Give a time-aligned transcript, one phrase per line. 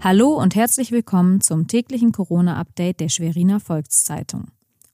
[0.00, 4.46] Hallo und herzlich willkommen zum täglichen Corona-Update der Schweriner Volkszeitung.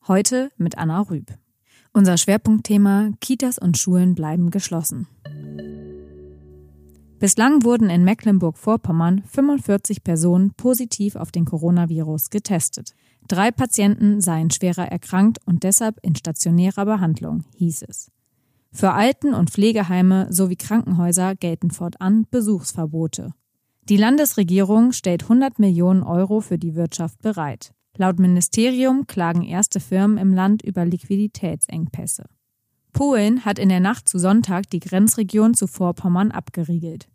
[0.09, 1.27] Heute mit Anna Rüb.
[1.93, 5.07] Unser Schwerpunktthema Kitas und Schulen bleiben geschlossen.
[7.19, 12.95] Bislang wurden in Mecklenburg-Vorpommern 45 Personen positiv auf den Coronavirus getestet.
[13.29, 18.11] Drei Patienten seien schwerer erkrankt und deshalb in stationärer Behandlung, hieß es.
[18.73, 23.35] Für Alten- und Pflegeheime sowie Krankenhäuser gelten fortan Besuchsverbote.
[23.91, 27.75] Die Landesregierung stellt 100 Millionen Euro für die Wirtschaft bereit.
[27.99, 32.25] Laut Ministerium klagen erste Firmen im Land über Liquiditätsengpässe.
[32.95, 37.09] Polen hat in der Nacht zu Sonntag die Grenzregion zu Vorpommern abgeriegelt.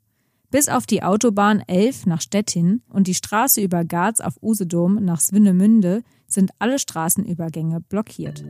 [0.52, 5.20] Bis auf die Autobahn 11 nach Stettin und die Straße über Garz auf Usedom nach
[5.20, 8.44] Swinemünde sind alle Straßenübergänge blockiert.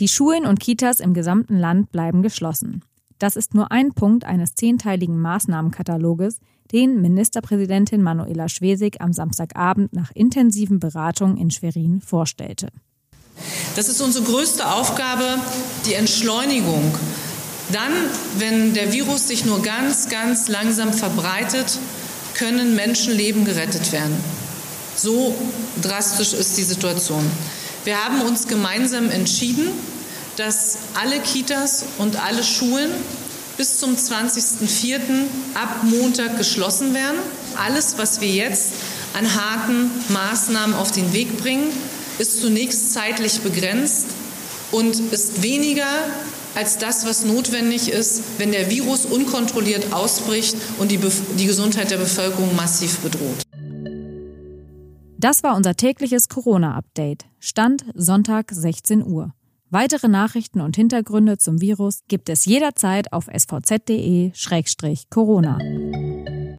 [0.00, 2.82] Die Schulen und Kitas im gesamten Land bleiben geschlossen.
[3.18, 6.38] Das ist nur ein Punkt eines zehnteiligen Maßnahmenkataloges,
[6.72, 12.68] den Ministerpräsidentin Manuela Schwesig am Samstagabend nach intensiven Beratungen in Schwerin vorstellte.
[13.74, 15.24] Das ist unsere größte Aufgabe,
[15.86, 16.94] die Entschleunigung.
[17.72, 17.92] Dann,
[18.38, 21.78] wenn der Virus sich nur ganz, ganz langsam verbreitet,
[22.34, 24.16] können Menschenleben gerettet werden.
[24.94, 25.34] So
[25.82, 27.24] drastisch ist die Situation.
[27.84, 29.68] Wir haben uns gemeinsam entschieden,
[30.36, 32.90] dass alle Kitas und alle Schulen
[33.56, 35.00] bis zum 20.04.
[35.54, 37.18] ab Montag geschlossen werden.
[37.56, 38.74] Alles, was wir jetzt
[39.14, 41.68] an harten Maßnahmen auf den Weg bringen,
[42.18, 44.08] ist zunächst zeitlich begrenzt
[44.72, 45.86] und ist weniger
[46.54, 51.90] als das, was notwendig ist, wenn der Virus unkontrolliert ausbricht und die, Be die Gesundheit
[51.90, 53.42] der Bevölkerung massiv bedroht.
[55.18, 57.24] Das war unser tägliches Corona-Update.
[57.40, 59.32] Stand Sonntag 16 Uhr.
[59.78, 65.58] Weitere Nachrichten und Hintergründe zum Virus gibt es jederzeit auf svz.de-corona.